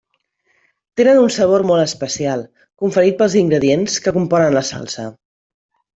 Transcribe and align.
Tenen 1.01 1.19
un 1.25 1.33
sabor 1.35 1.65
molt 1.71 1.83
especial, 1.83 2.41
conferit 2.85 3.19
pels 3.21 3.39
ingredients 3.43 3.99
que 4.07 4.15
componen 4.17 4.59
la 4.61 4.65
salsa. 4.71 5.11